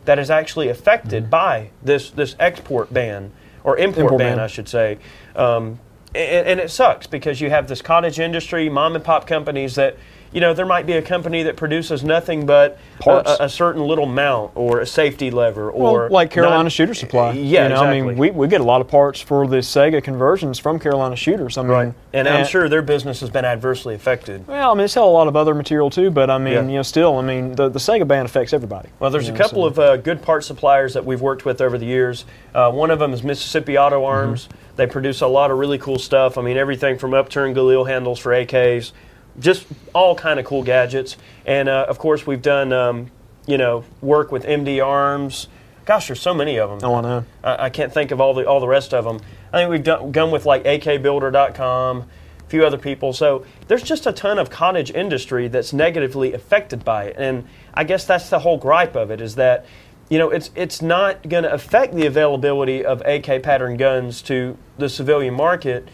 that 0.07 0.18
is 0.18 0.31
actually 0.31 0.69
affected 0.69 1.30
by 1.30 1.69
this 1.83 2.09
this 2.12 2.36
export 2.39 2.94
ban 2.94 3.30
or 3.65 3.77
import, 3.77 4.06
Import 4.06 4.19
ban, 4.19 4.38
ban. 4.38 4.39
I 4.39 4.48
should 4.48 4.69
say. 4.69 5.00
Um, 5.36 5.80
and, 6.15 6.48
and 6.48 6.59
it 6.62 6.71
sucks 6.71 7.07
because 7.07 7.42
you 7.42 7.50
have 7.50 7.68
this 7.68 7.81
cottage 7.81 8.18
industry, 8.18 8.69
mom 8.69 8.95
and 8.95 9.04
pop 9.04 9.27
companies 9.27 9.75
that, 9.75 9.98
you 10.31 10.41
know, 10.41 10.53
there 10.53 10.65
might 10.65 10.85
be 10.85 10.94
a 10.94 11.01
company 11.01 11.44
that 11.44 11.56
produces 11.56 12.03
nothing 12.03 12.45
but 12.45 12.77
a, 13.00 13.03
Parts. 13.03 13.31
a, 13.39 13.47
certain 13.50 13.81
little 13.83 14.06
mount 14.06 14.51
or 14.56 14.79
a 14.81 14.85
safety 14.85 15.31
lever 15.31 15.69
or 15.71 16.01
Well, 16.01 16.09
like 16.12 16.31
Carolina 16.31 16.63
not- 16.63 16.71
Shooter 16.71 16.94
Supply. 16.94 17.31
Yeah, 17.31 17.63
you 17.63 17.69
know, 17.69 17.75
exactly. 17.75 18.00
I 18.00 18.01
mean, 18.01 18.18
we, 18.18 18.31
we 18.31 18.47
get 18.47 18.62
a 18.62 18.63
lot 18.65 18.81
of 18.81 18.88
parts 18.88 19.21
for 19.21 19.47
the 19.47 19.57
Saiga 19.57 20.03
conversions 20.03 20.59
from 20.59 20.79
Carolina 20.79 21.15
Shooters. 21.15 21.57
I 21.57 21.62
mean, 21.62 21.71
right. 21.71 21.94
And 22.13 22.27
I'm 22.27 22.45
sure 22.45 22.68
their 22.69 22.81
business 22.81 23.19
has 23.21 23.29
been 23.29 23.45
adversely 23.45 23.95
affected. 23.95 24.45
Well, 24.47 24.71
I 24.71 24.74
mean, 24.74 24.79
they 24.83 24.88
sell 24.88 25.07
a 25.07 25.12
lot 25.12 25.27
of 25.27 25.35
other 25.35 25.53
material 25.56 25.89
too, 25.89 26.12
but 26.12 26.30
I 26.30 26.38
mean, 26.38 26.53
Yeah. 26.53 26.62
you 26.63 26.75
know, 26.77 26.81
still, 26.81 27.18
I 27.18 27.21
mean, 27.21 27.56
the, 27.56 27.69
the 27.69 27.80
Saiga 27.80 28.07
ban 28.07 28.25
affects 28.25 28.53
everybody. 28.53 28.89
Well, 29.00 29.09
there's 29.09 29.27
You 29.27 29.33
a 29.33 29.38
know, 29.38 29.44
couple 29.44 29.62
so- 29.63 29.68
of 29.68 29.80
uh, 29.80 29.97
good 29.97 30.21
part 30.21 30.44
suppliers 30.44 30.94
that 30.94 31.06
we've 31.06 31.21
worked 31.21 31.45
with 31.45 31.62
over 31.62 31.77
the 31.77 31.85
years. 31.85 32.25
Uh, 32.53 32.71
one 32.71 32.91
of 32.91 33.00
them 33.00 33.13
is 33.13 33.23
Mississippi 33.23 33.77
Auto 33.77 33.97
Mm-hmm. 33.97 34.06
Arms. 34.06 34.50
They 34.75 34.85
produce 34.85 35.21
a 35.21 35.27
lot 35.27 35.50
of 35.50 35.57
really 35.57 35.80
cool 35.80 35.97
stuff. 35.97 36.38
I 36.38 36.41
mean, 36.44 36.56
everything 36.57 37.00
from 37.00 37.13
upturned 37.15 37.56
Galil 37.56 37.88
handles 37.88 38.19
for 38.19 38.31
AKs, 38.31 38.91
just 39.39 39.65
all 39.93 40.15
kind 40.15 40.39
of 40.39 40.45
cool 40.45 40.63
gadgets. 40.63 41.17
And 41.45 41.69
uh, 41.69 41.85
of 41.87 41.99
course, 41.99 42.25
we've 42.25 42.41
done 42.41 42.73
um, 42.73 43.11
you 43.45 43.57
know 43.57 43.83
work 44.01 44.31
with 44.31 44.43
MD 44.43 44.85
Arms. 44.85 45.47
Gosh, 45.85 46.07
there's 46.07 46.19
so 46.19 46.33
many 46.33 46.59
of 46.59 46.69
them. 46.69 46.89
Oh, 46.89 46.95
I 46.95 47.01
know. 47.01 47.25
I, 47.43 47.65
I 47.65 47.69
can't 47.69 47.93
think 47.93 48.11
of 48.11 48.19
all 48.19 48.33
the 48.33 48.47
all 48.47 48.59
the 48.59 48.67
rest 48.67 48.93
of 48.93 49.05
them. 49.05 49.19
I 49.51 49.59
think 49.59 49.71
we've 49.71 49.83
done 49.83 50.11
gone 50.11 50.31
with 50.31 50.45
like 50.45 50.63
AKBuilder.com, 50.65 52.01
a 52.01 52.49
few 52.49 52.65
other 52.65 52.77
people. 52.77 53.13
So 53.13 53.45
there's 53.67 53.83
just 53.83 54.05
a 54.05 54.11
ton 54.11 54.37
of 54.37 54.49
cottage 54.49 54.91
industry 54.91 55.47
that's 55.47 55.71
negatively 55.71 56.33
affected 56.33 56.83
by 56.83 57.05
it, 57.05 57.15
and 57.17 57.47
I 57.73 57.83
guess 57.83 58.05
that's 58.05 58.29
the 58.29 58.39
whole 58.39 58.57
gripe 58.57 58.95
of 58.95 59.11
it 59.11 59.21
is 59.21 59.35
that 59.35 59.65
you 60.09 60.17
know 60.17 60.29
it's 60.29 60.51
it's 60.55 60.81
not 60.81 61.27
going 61.27 61.43
to 61.43 61.53
affect 61.53 61.95
the 61.95 62.05
availability 62.05 62.83
of 62.83 63.01
AK 63.05 63.43
pattern 63.43 63.77
guns 63.77 64.21
to 64.23 64.57
the 64.77 64.89
civilian 64.89 65.33
market 65.33 65.87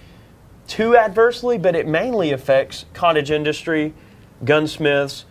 too 0.67 0.95
adversely, 0.95 1.57
but 1.57 1.75
it 1.75 1.87
mainly 1.87 2.31
affects 2.31 2.85
cottage 2.93 3.31
industry, 3.31 3.93
gunsmiths. 4.45 5.25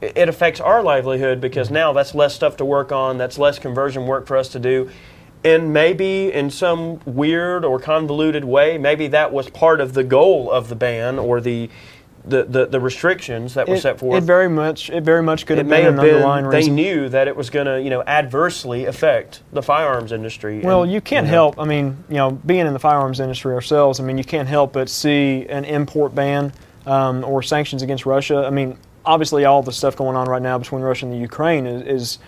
It 0.00 0.28
affects 0.28 0.60
our 0.60 0.82
livelihood 0.82 1.40
because 1.40 1.70
now 1.70 1.92
that's 1.92 2.14
less 2.14 2.34
stuff 2.34 2.56
to 2.58 2.64
work 2.64 2.92
on, 2.92 3.18
that's 3.18 3.38
less 3.38 3.58
conversion 3.58 4.06
work 4.06 4.26
for 4.26 4.36
us 4.36 4.48
to 4.50 4.58
do. 4.58 4.90
And 5.44 5.72
maybe 5.72 6.32
in 6.32 6.50
some 6.50 7.00
weird 7.04 7.64
or 7.64 7.78
convoluted 7.78 8.44
way, 8.44 8.76
maybe 8.76 9.06
that 9.08 9.32
was 9.32 9.48
part 9.50 9.80
of 9.80 9.94
the 9.94 10.04
goal 10.04 10.50
of 10.50 10.68
the 10.68 10.76
ban 10.76 11.18
or 11.18 11.40
the 11.40 11.70
the, 12.24 12.44
the, 12.44 12.66
the 12.66 12.80
restrictions 12.80 13.54
that 13.54 13.68
were 13.68 13.76
It, 13.76 13.80
set 13.80 13.98
forth. 13.98 14.22
it 14.22 14.26
very 14.26 14.48
much, 14.48 14.90
it 14.90 15.02
very 15.02 15.22
much 15.22 15.46
could 15.46 15.58
It 15.58 15.66
have 15.66 15.68
been 15.68 15.84
have 15.84 15.94
an 15.94 16.00
underlying 16.00 16.44
been 16.44 16.50
they 16.50 16.56
reason. 16.58 16.74
knew 16.74 17.08
that 17.08 17.26
it 17.28 17.36
was 17.36 17.48
going 17.50 17.66
to, 17.66 17.80
you 17.80 17.90
know, 17.90 18.02
adversely 18.02 18.84
affect 18.86 19.42
the 19.52 19.62
firearms 19.62 20.12
industry. 20.12 20.60
Well, 20.60 20.82
and, 20.82 20.92
you 20.92 21.00
can't 21.00 21.26
know, 21.26 21.32
help. 21.32 21.58
I 21.58 21.64
mean, 21.64 21.96
you 22.08 22.16
know, 22.16 22.30
being 22.32 22.66
in 22.66 22.72
the 22.72 22.78
firearms 22.78 23.20
industry 23.20 23.54
ourselves, 23.54 24.00
I 24.00 24.02
mean, 24.04 24.18
you 24.18 24.24
can't 24.24 24.48
help 24.48 24.72
but 24.72 24.88
see 24.88 25.46
an 25.48 25.64
import 25.64 26.14
ban 26.14 26.52
um, 26.86 27.24
or 27.24 27.42
sanctions 27.42 27.82
against 27.82 28.04
Russia. 28.06 28.44
I 28.46 28.50
mean, 28.50 28.78
obviously, 29.04 29.44
all 29.44 29.62
the 29.62 29.72
stuff 29.72 29.96
going 29.96 30.16
on 30.16 30.26
right 30.28 30.42
now 30.42 30.58
between 30.58 30.82
Russia 30.82 31.06
and 31.06 31.14
the 31.14 31.18
Ukraine 31.18 31.66
is 31.66 31.82
is, 31.82 32.18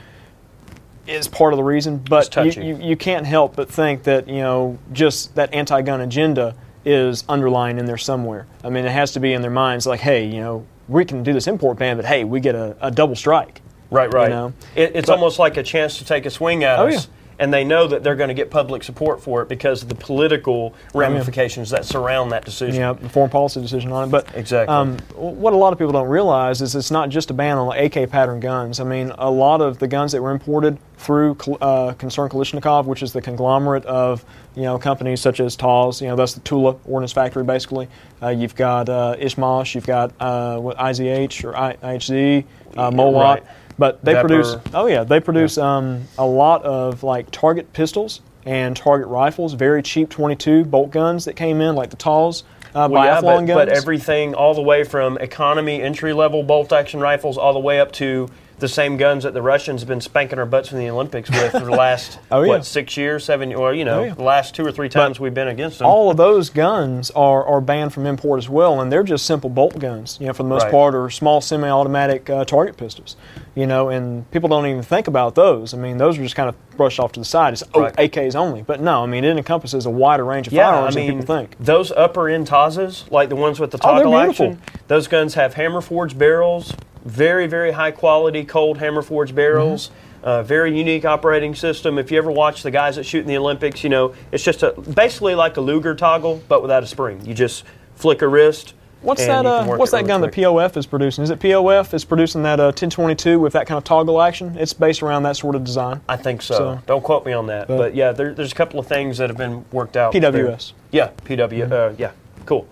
is 1.06 1.28
part 1.28 1.52
of 1.52 1.56
the 1.56 1.64
reason. 1.64 1.98
But 1.98 2.34
you, 2.36 2.62
you, 2.62 2.76
you 2.76 2.96
can't 2.96 3.26
help 3.26 3.56
but 3.56 3.68
think 3.68 4.04
that 4.04 4.28
you 4.28 4.40
know 4.40 4.78
just 4.92 5.34
that 5.34 5.52
anti-gun 5.52 6.00
agenda 6.00 6.54
is 6.84 7.24
underlying 7.28 7.78
in 7.78 7.84
there 7.86 7.98
somewhere. 7.98 8.46
I 8.64 8.70
mean, 8.70 8.84
it 8.84 8.90
has 8.92 9.12
to 9.12 9.20
be 9.20 9.32
in 9.32 9.42
their 9.42 9.50
minds, 9.50 9.86
like, 9.86 10.00
hey, 10.00 10.24
you 10.26 10.40
know, 10.40 10.66
we 10.88 11.04
can 11.04 11.22
do 11.22 11.32
this 11.32 11.46
import 11.46 11.78
ban, 11.78 11.96
but 11.96 12.04
hey, 12.06 12.24
we 12.24 12.40
get 12.40 12.54
a, 12.54 12.76
a 12.80 12.90
double 12.90 13.14
strike. 13.16 13.60
Right, 13.90 14.12
right. 14.12 14.30
know? 14.30 14.52
It, 14.74 14.92
it's 14.94 15.06
But- 15.06 15.14
almost 15.14 15.38
like 15.38 15.56
a 15.56 15.62
chance 15.62 15.98
to 15.98 16.04
take 16.04 16.24
a 16.26 16.30
swing 16.30 16.64
at 16.64 16.78
Oh, 16.78 16.86
us. 16.88 17.06
yeah. 17.06 17.12
And 17.40 17.52
they 17.54 17.64
know 17.64 17.88
that 17.88 18.02
they're 18.04 18.16
going 18.16 18.28
to 18.28 18.34
get 18.34 18.50
public 18.50 18.82
support 18.84 19.22
for 19.22 19.40
it 19.40 19.48
because 19.48 19.82
of 19.82 19.88
the 19.88 19.94
political 19.94 20.74
ramifications 20.94 21.70
that 21.70 21.86
surround 21.86 22.32
that 22.32 22.44
decision. 22.44 22.78
Yeah, 22.78 22.92
the 22.92 23.08
foreign 23.08 23.30
policy 23.30 23.62
decision 23.62 23.90
on 23.92 24.08
it. 24.08 24.10
But 24.12 24.28
Exactly. 24.36 24.72
um, 24.74 24.98
what 25.16 25.54
a 25.54 25.56
lot 25.56 25.72
of 25.72 25.78
people 25.78 25.92
don't 25.92 26.08
realize 26.08 26.60
is 26.60 26.74
it's 26.74 26.90
not 26.90 27.08
just 27.08 27.30
a 27.30 27.34
ban 27.34 27.56
on 27.56 27.74
AK 27.76 28.10
pattern 28.10 28.40
guns. 28.40 28.78
I 28.78 28.84
mean, 28.84 29.10
a 29.16 29.30
lot 29.30 29.62
of 29.62 29.78
the 29.78 29.88
guns 29.88 30.12
that 30.12 30.20
were 30.20 30.32
imported 30.32 30.76
through 30.98 31.38
uh, 31.62 31.94
Concern 31.94 32.28
Kalashnikov, 32.28 32.84
which 32.84 33.02
is 33.02 33.14
the 33.14 33.22
conglomerate 33.22 33.86
of 33.86 34.22
you 34.54 34.64
know 34.64 34.78
companies 34.78 35.22
such 35.22 35.40
as 35.40 35.56
TAWS, 35.56 36.02
you 36.02 36.08
know 36.08 36.16
that's 36.16 36.34
the 36.34 36.40
Tula 36.40 36.76
Ordnance 36.84 37.12
Factory 37.12 37.42
basically. 37.42 37.88
Uh, 38.22 38.28
you've 38.28 38.54
got 38.54 38.90
uh, 38.90 39.16
Izhmash, 39.18 39.74
you've 39.74 39.86
got 39.86 40.12
uh, 40.20 40.58
what 40.58 40.76
IZH 40.76 41.42
or 41.44 41.56
I- 41.56 41.76
IHZ, 41.76 42.44
uh, 42.76 42.90
Molot. 42.90 43.14
Right. 43.36 43.42
But 43.80 44.04
they 44.04 44.12
produce. 44.14 44.56
Oh 44.74 44.84
yeah, 44.86 45.04
they 45.04 45.20
produce 45.20 45.56
um, 45.56 46.06
a 46.18 46.26
lot 46.26 46.62
of 46.64 47.02
like 47.02 47.30
target 47.30 47.72
pistols 47.72 48.20
and 48.44 48.76
target 48.76 49.08
rifles. 49.08 49.54
Very 49.54 49.82
cheap 49.82 50.10
22 50.10 50.66
bolt 50.66 50.90
guns 50.90 51.24
that 51.24 51.34
came 51.34 51.62
in, 51.62 51.74
like 51.74 51.88
the 51.88 51.96
TAWS 51.96 52.44
uh, 52.74 52.88
Well, 52.90 53.04
yeah, 53.06 53.22
but, 53.22 53.46
guns. 53.46 53.50
but 53.50 53.68
everything 53.70 54.34
all 54.34 54.52
the 54.52 54.60
way 54.60 54.84
from 54.84 55.16
economy 55.16 55.80
entry 55.80 56.12
level 56.12 56.42
bolt 56.42 56.74
action 56.74 57.00
rifles 57.00 57.38
all 57.38 57.54
the 57.54 57.58
way 57.58 57.80
up 57.80 57.90
to 57.92 58.28
the 58.60 58.68
same 58.68 58.96
guns 58.96 59.24
that 59.24 59.34
the 59.34 59.42
Russians 59.42 59.80
have 59.80 59.88
been 59.88 60.00
spanking 60.00 60.38
our 60.38 60.46
butts 60.46 60.70
in 60.72 60.78
the 60.78 60.88
Olympics 60.90 61.30
with 61.30 61.52
for 61.52 61.64
the 61.64 61.70
last 61.72 62.18
Oh, 62.30 62.42
yeah. 62.42 62.48
what 62.48 62.66
six 62.66 62.96
years, 62.96 63.24
seven, 63.24 63.52
or 63.54 63.74
you 63.74 63.84
know, 63.84 64.00
Oh, 64.00 64.04
yeah. 64.04 64.14
the 64.14 64.22
last 64.22 64.54
two 64.54 64.64
or 64.64 64.70
three 64.72 64.88
times 64.88 65.18
we've 65.18 65.34
been 65.34 65.48
against 65.48 65.78
them. 65.80 65.88
all 65.88 66.10
of 66.10 66.16
those 66.16 66.50
guns 66.50 67.10
are, 67.12 67.44
are 67.44 67.60
banned 67.60 67.92
from 67.92 68.06
import 68.06 68.38
as 68.38 68.48
well, 68.48 68.80
and 68.80 68.92
they're 68.92 69.02
just 69.02 69.26
simple 69.26 69.50
bolt 69.50 69.78
guns, 69.78 70.18
you 70.20 70.26
know, 70.26 70.32
for 70.32 70.42
the 70.42 70.48
most 70.48 70.62
Right. 70.64 70.70
part, 70.72 70.94
or 70.94 71.10
small 71.10 71.40
semi-automatic 71.40 72.28
uh, 72.30 72.44
target 72.44 72.76
pistols, 72.76 73.16
you 73.54 73.66
know, 73.66 73.88
and 73.88 74.30
people 74.30 74.48
don't 74.48 74.66
even 74.66 74.82
think 74.82 75.08
about 75.08 75.34
those. 75.34 75.72
I 75.74 75.76
mean, 75.76 75.98
those 75.98 76.18
are 76.18 76.22
just 76.22 76.36
kind 76.36 76.48
of 76.48 76.54
brushed 76.76 77.00
off 77.00 77.12
to 77.12 77.20
the 77.20 77.26
side. 77.26 77.52
It's 77.54 77.62
oh, 77.74 77.80
Right. 77.82 77.96
AKs 77.96 78.34
only, 78.34 78.62
but 78.62 78.80
no, 78.80 79.02
I 79.02 79.06
mean, 79.06 79.24
it 79.24 79.36
encompasses 79.36 79.86
a 79.86 79.90
wider 79.90 80.24
range 80.24 80.46
of 80.46 80.52
yeah, 80.52 80.68
I 80.68 80.72
firearms 80.72 80.96
mean, 80.96 81.06
than 81.08 81.18
people 81.20 81.34
think. 81.36 81.56
those 81.58 81.90
upper 81.92 82.28
end 82.28 82.46
Tazas, 82.46 83.10
like 83.10 83.28
the 83.28 83.36
ones 83.36 83.58
with 83.58 83.70
the 83.70 83.78
Oh, 83.78 83.94
toggle 83.96 84.12
beautiful. 84.12 84.46
action, 84.46 84.62
those 84.88 85.08
guns 85.08 85.34
have 85.34 85.54
hammer 85.54 85.80
forged 85.80 86.18
barrels, 86.18 86.74
very, 87.04 87.46
very 87.46 87.70
high 87.72 87.90
quality 87.90 88.44
cold 88.44 88.78
hammer 88.78 89.02
forged 89.02 89.34
barrels. 89.34 89.88
Mm-hmm. 89.88 89.94
Uh, 90.22 90.42
very 90.42 90.76
unique 90.76 91.06
operating 91.06 91.54
system. 91.54 91.98
If 91.98 92.10
you 92.10 92.18
ever 92.18 92.30
watch 92.30 92.62
the 92.62 92.70
guys 92.70 92.96
that 92.96 93.04
shoot 93.04 93.20
in 93.20 93.26
the 93.26 93.38
Olympics, 93.38 93.82
you 93.82 93.88
know 93.88 94.12
it's 94.32 94.44
just 94.44 94.62
a 94.62 94.72
basically 94.72 95.34
like 95.34 95.56
a 95.56 95.62
Luger 95.62 95.94
toggle, 95.94 96.42
but 96.46 96.60
without 96.60 96.82
a 96.82 96.86
spring. 96.86 97.24
You 97.24 97.32
just 97.32 97.64
flick 97.94 98.20
a 98.20 98.28
wrist. 98.28 98.74
What's 99.00 99.24
that? 99.24 99.46
Uh, 99.46 99.64
what's 99.64 99.92
that 99.92 99.98
really 99.98 100.08
gun 100.08 100.20
quick. 100.20 100.34
that 100.34 100.40
POF 100.42 100.76
is 100.76 100.84
producing? 100.84 101.24
Is 101.24 101.30
it 101.30 101.38
POF 101.38 101.94
is 101.94 102.04
producing 102.04 102.42
that 102.42 102.60
uh, 102.60 102.64
1022 102.64 103.40
with 103.40 103.54
that 103.54 103.66
kind 103.66 103.78
of 103.78 103.84
toggle 103.84 104.20
action? 104.20 104.58
It's 104.58 104.74
based 104.74 105.02
around 105.02 105.22
that 105.22 105.36
sort 105.38 105.54
of 105.54 105.64
design. 105.64 106.02
I 106.06 106.18
think 106.18 106.42
so. 106.42 106.54
So- 106.54 106.82
Don't 106.84 107.02
quote 107.02 107.24
me 107.24 107.32
on 107.32 107.46
that, 107.46 107.66
but, 107.66 107.78
But- 107.78 107.94
yeah, 107.94 108.12
there, 108.12 108.34
there's 108.34 108.52
a 108.52 108.54
couple 108.54 108.78
of 108.78 108.86
things 108.86 109.16
that 109.16 109.30
have 109.30 109.38
been 109.38 109.64
worked 109.72 109.96
out. 109.96 110.12
there. 110.12 110.20
PWS. 110.30 110.74
Yeah, 110.90 111.12
PW. 111.24 111.72
Uh, 111.72 111.94
yeah, 111.96 112.10
cool. 112.44 112.68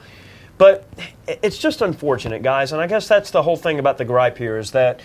But 0.59 0.85
it's 1.27 1.57
just 1.57 1.81
unfortunate, 1.83 2.43
guys, 2.43 2.73
and 2.73 2.81
I 2.81 2.89
guess 2.89 3.07
that's 3.07 3.31
the 3.31 3.43
whole 3.43 3.57
thing 3.57 3.79
about 3.79 3.97
the 3.97 4.05
gripe 4.05 4.37
here 4.37 4.59
is 4.59 4.73
that, 4.73 5.01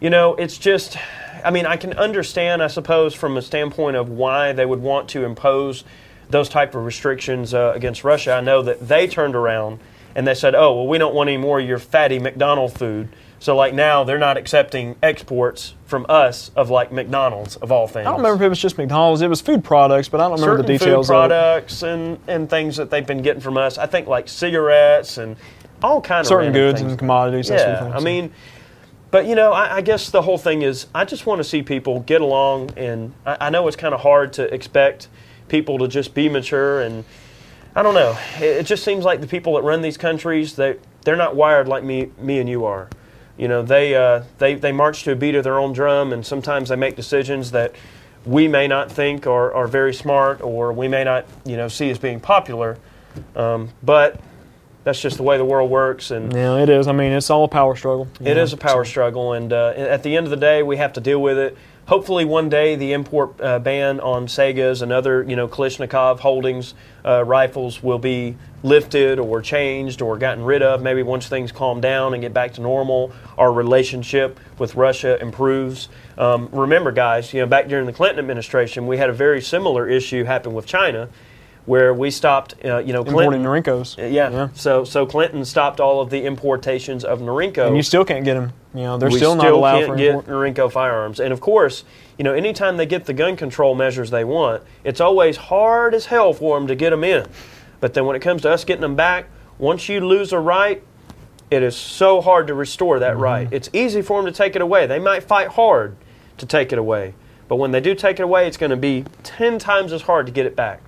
you 0.00 0.08
know, 0.08 0.34
it's 0.36 0.56
just. 0.56 0.96
I 1.44 1.50
mean, 1.50 1.66
I 1.66 1.76
can 1.76 1.92
understand, 1.94 2.62
I 2.62 2.68
suppose, 2.68 3.12
from 3.12 3.36
a 3.36 3.42
standpoint 3.42 3.96
of 3.96 4.08
why 4.08 4.52
they 4.52 4.64
would 4.64 4.80
want 4.80 5.10
to 5.10 5.24
impose 5.24 5.84
those 6.30 6.48
type 6.48 6.74
of 6.74 6.86
restrictions 6.86 7.52
uh, 7.52 7.72
against 7.74 8.02
Russia. 8.02 8.32
I 8.32 8.40
know 8.40 8.62
that 8.62 8.88
they 8.88 9.06
turned 9.06 9.34
around 9.34 9.80
and 10.14 10.26
they 10.26 10.34
said, 10.34 10.54
"Oh, 10.54 10.74
well, 10.74 10.86
we 10.86 10.96
don't 10.96 11.14
want 11.14 11.28
any 11.28 11.36
more 11.36 11.60
of 11.60 11.66
your 11.66 11.78
fatty 11.78 12.18
McDonald 12.18 12.72
food." 12.72 13.08
So, 13.44 13.54
like 13.54 13.74
now, 13.74 14.04
they're 14.04 14.16
not 14.16 14.38
accepting 14.38 14.96
exports 15.02 15.74
from 15.84 16.06
us 16.08 16.50
of 16.56 16.70
like 16.70 16.90
McDonald's 16.90 17.56
of 17.56 17.70
all 17.70 17.86
things 17.86 18.06
I 18.06 18.10
don't 18.10 18.20
remember 18.20 18.42
if 18.42 18.46
it 18.46 18.48
was 18.48 18.58
just 18.58 18.78
McDonald's. 18.78 19.20
It 19.20 19.28
was 19.28 19.42
food 19.42 19.62
products, 19.62 20.08
but 20.08 20.22
I 20.22 20.28
don't 20.28 20.40
remember 20.40 20.62
certain 20.62 20.66
the 20.66 20.78
details 20.78 21.08
food 21.08 21.14
of 21.14 21.24
it. 21.26 21.28
products 21.28 21.82
and, 21.82 22.18
and 22.26 22.48
things 22.48 22.78
that 22.78 22.88
they've 22.88 23.06
been 23.06 23.20
getting 23.20 23.42
from 23.42 23.58
us. 23.58 23.76
I 23.76 23.84
think 23.84 24.06
like 24.06 24.30
cigarettes 24.30 25.18
and 25.18 25.36
all 25.82 26.00
kind 26.00 26.20
of 26.20 26.26
Certain 26.26 26.54
goods 26.54 26.80
and 26.80 26.98
commodities. 26.98 27.48
that 27.48 27.60
sort 27.60 27.70
of 27.70 27.88
Yeah, 27.90 27.96
I 27.98 28.00
mean, 28.00 28.32
but 29.10 29.26
you 29.26 29.34
know, 29.34 29.52
I, 29.52 29.76
I, 29.76 29.80
guess 29.82 30.08
the 30.08 30.22
whole 30.22 30.38
thing 30.38 30.62
is, 30.62 30.86
I 30.94 31.04
just 31.04 31.26
want 31.26 31.40
to 31.40 31.44
see 31.44 31.62
people 31.62 32.00
get 32.00 32.22
along, 32.22 32.70
and 32.78 33.12
I, 33.26 33.36
I 33.42 33.50
know 33.50 33.68
it's 33.68 33.76
kind 33.76 33.92
of 33.92 34.00
hard 34.00 34.32
to 34.32 34.54
expect 34.54 35.08
people 35.48 35.76
to 35.80 35.86
just 35.86 36.14
be 36.14 36.30
mature, 36.30 36.80
and 36.80 37.04
I 37.74 37.82
don't 37.82 37.94
know. 37.94 38.16
It, 38.38 38.60
it, 38.60 38.62
just 38.64 38.84
seems 38.84 39.04
like 39.04 39.20
the 39.20 39.26
people 39.26 39.56
that 39.56 39.64
run 39.64 39.82
these 39.82 39.98
countries, 39.98 40.56
they 40.56 40.78
they're 41.02 41.14
not 41.14 41.36
wired 41.36 41.68
like 41.68 41.84
me, 41.84 42.10
me 42.18 42.38
and 42.38 42.48
you 42.48 42.64
are. 42.64 42.88
You 43.36 43.48
know, 43.48 43.62
they 43.62 43.94
uh, 43.94 44.22
they 44.38 44.54
they 44.54 44.72
march 44.72 45.02
to 45.04 45.12
a 45.12 45.16
beat 45.16 45.34
of 45.34 45.44
their 45.44 45.58
own 45.58 45.72
drum, 45.72 46.12
and 46.12 46.24
sometimes 46.24 46.68
they 46.68 46.76
make 46.76 46.96
decisions 46.96 47.50
that 47.50 47.74
we 48.24 48.48
may 48.48 48.66
not 48.68 48.90
think 48.90 49.26
are, 49.26 49.52
are 49.52 49.66
very 49.66 49.92
smart, 49.92 50.40
or 50.40 50.72
we 50.72 50.88
may 50.88 51.04
not, 51.04 51.26
you 51.44 51.56
know, 51.56 51.68
see 51.68 51.90
as 51.90 51.98
being 51.98 52.20
popular. 52.20 52.78
Um, 53.36 53.70
but 53.82 54.20
that's 54.84 55.00
just 55.00 55.16
the 55.16 55.22
way 55.22 55.36
the 55.36 55.44
world 55.44 55.70
works. 55.70 56.10
And 56.10 56.32
yeah, 56.32 56.58
it 56.58 56.68
is. 56.68 56.86
I 56.88 56.92
mean, 56.92 57.12
it's 57.12 57.30
all 57.30 57.44
a 57.44 57.48
power 57.48 57.74
struggle. 57.76 58.08
It 58.20 58.34
know? 58.34 58.42
is 58.42 58.52
a 58.52 58.56
power 58.56 58.84
struggle, 58.84 59.32
and 59.32 59.52
uh, 59.52 59.74
at 59.76 60.02
the 60.02 60.16
end 60.16 60.26
of 60.26 60.30
the 60.30 60.36
day, 60.36 60.62
we 60.62 60.76
have 60.76 60.92
to 60.94 61.00
deal 61.00 61.20
with 61.20 61.38
it. 61.38 61.56
Hopefully, 61.86 62.24
one 62.24 62.48
day 62.48 62.76
the 62.76 62.94
import 62.94 63.38
uh, 63.42 63.58
ban 63.58 64.00
on 64.00 64.26
Saigas 64.26 64.80
and 64.80 64.90
other, 64.90 65.22
you 65.22 65.36
know, 65.36 65.46
Kalashnikov 65.46 66.18
holdings 66.18 66.72
uh, 67.04 67.22
rifles 67.24 67.82
will 67.82 67.98
be 67.98 68.36
lifted 68.62 69.18
or 69.18 69.42
changed 69.42 70.00
or 70.00 70.16
gotten 70.16 70.44
rid 70.44 70.62
of. 70.62 70.82
Maybe 70.82 71.02
once 71.02 71.28
things 71.28 71.52
calm 71.52 71.82
down 71.82 72.14
and 72.14 72.22
get 72.22 72.32
back 72.32 72.54
to 72.54 72.62
normal, 72.62 73.12
our 73.36 73.52
relationship 73.52 74.40
with 74.58 74.76
Russia 74.76 75.20
improves. 75.20 75.90
Um, 76.16 76.48
remember, 76.52 76.90
guys, 76.90 77.34
you 77.34 77.40
know, 77.40 77.46
back 77.46 77.68
during 77.68 77.84
the 77.84 77.92
Clinton 77.92 78.18
administration, 78.18 78.86
we 78.86 78.96
had 78.96 79.10
a 79.10 79.14
very 79.14 79.42
similar 79.42 79.86
issue 79.86 80.24
happen 80.24 80.54
with 80.54 80.64
China 80.64 81.10
where 81.66 81.94
we 81.94 82.10
stopped, 82.10 82.54
uh, 82.64 82.78
you 82.78 82.92
know, 82.92 83.02
Clinton, 83.02 83.40
importing 83.40 83.42
Norincos. 83.42 83.98
Uh, 83.98 84.06
yeah. 84.06 84.30
yeah. 84.30 84.48
So 84.54 84.84
so 84.84 85.06
Clinton 85.06 85.44
stopped 85.44 85.80
all 85.80 86.00
of 86.00 86.10
the 86.10 86.24
importations 86.24 87.04
of 87.04 87.20
Norinco. 87.20 87.68
And 87.68 87.76
you 87.76 87.82
still 87.82 88.04
can't 88.04 88.24
get 88.24 88.34
them. 88.34 88.52
You 88.74 88.82
know, 88.82 88.98
they're 88.98 89.08
we 89.08 89.16
still, 89.16 89.36
not 89.36 89.46
allowed 89.46 89.78
can't 89.78 89.86
for 89.88 89.96
get 89.96 90.14
import. 90.14 90.26
Norinco 90.26 90.70
firearms. 90.70 91.20
And 91.20 91.32
of 91.32 91.40
course, 91.40 91.84
you 92.18 92.24
know, 92.24 92.34
anytime 92.34 92.76
they 92.76 92.86
get 92.86 93.06
the 93.06 93.14
gun 93.14 93.36
control 93.36 93.74
measures 93.74 94.10
they 94.10 94.24
want, 94.24 94.62
it's 94.82 95.00
always 95.00 95.36
hard 95.36 95.94
as 95.94 96.06
hell 96.06 96.32
for 96.32 96.58
them 96.58 96.66
to 96.66 96.74
get 96.74 96.90
them 96.90 97.04
in. 97.04 97.26
But 97.80 97.94
then 97.94 98.04
when 98.04 98.16
it 98.16 98.20
comes 98.20 98.42
to 98.42 98.50
us 98.50 98.64
getting 98.64 98.82
them 98.82 98.96
back, 98.96 99.26
once 99.58 99.88
you 99.88 100.00
lose 100.00 100.32
a 100.32 100.38
right, 100.38 100.82
it 101.50 101.62
is 101.62 101.76
so 101.76 102.20
hard 102.20 102.48
to 102.48 102.54
restore 102.54 102.98
that 102.98 103.14
mm-hmm. 103.14 103.22
right. 103.22 103.48
It's 103.50 103.70
easy 103.72 104.02
for 104.02 104.20
them 104.20 104.30
to 104.30 104.36
take 104.36 104.56
it 104.56 104.62
away. 104.62 104.86
They 104.86 104.98
might 104.98 105.22
fight 105.22 105.48
hard 105.48 105.96
to 106.38 106.46
take 106.46 106.72
it 106.72 106.78
away. 106.78 107.14
But 107.46 107.56
when 107.56 107.70
they 107.70 107.80
do 107.80 107.94
take 107.94 108.18
it 108.18 108.22
away, 108.22 108.48
it's 108.48 108.56
going 108.56 108.70
to 108.70 108.76
be 108.76 109.04
10 109.22 109.58
times 109.58 109.92
as 109.92 110.02
hard 110.02 110.26
to 110.26 110.32
get 110.32 110.46
it 110.46 110.56
back 110.56 110.80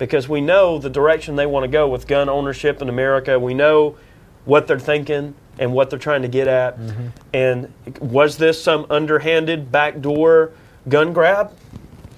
because 0.00 0.26
we 0.26 0.40
know 0.40 0.78
the 0.78 0.88
direction 0.88 1.36
they 1.36 1.44
want 1.44 1.62
to 1.62 1.68
go 1.68 1.86
with 1.86 2.06
gun 2.06 2.30
ownership 2.30 2.80
in 2.80 2.88
America. 2.88 3.38
We 3.38 3.52
know 3.52 3.98
what 4.46 4.66
they're 4.66 4.78
thinking 4.78 5.34
and 5.58 5.74
what 5.74 5.90
they're 5.90 5.98
trying 5.98 6.22
to 6.22 6.28
get 6.28 6.48
at. 6.48 6.78
Mm-hmm. 6.78 7.08
And 7.34 7.72
was 8.00 8.38
this 8.38 8.60
some 8.60 8.86
underhanded 8.88 9.70
backdoor 9.70 10.52
gun 10.88 11.12
grab? 11.12 11.52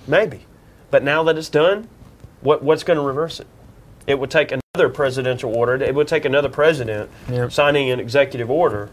Maybe. 0.07 0.47
But 0.93 1.03
now 1.03 1.25
that 1.25 1.37
it's 1.37 1.49
done, 1.49 1.89
what, 2.41 2.63
what's 2.63 2.85
going 2.85 3.01
to 3.01 3.05
reverse 3.05 3.41
it? 3.41 3.49
It 4.07 4.17
would 4.17 4.31
take 4.31 4.53
another 4.53 4.89
presidential 4.89 5.55
order. 5.55 5.75
It 5.75 5.93
would 5.93 6.07
take 6.07 6.25
another 6.25 6.49
president 6.49 7.11
yep. 7.29 7.51
signing 7.51 7.91
an 7.91 7.99
executive 7.99 8.49
order. 8.49 8.91